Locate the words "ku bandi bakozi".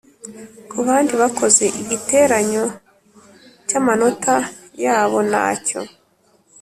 0.69-1.65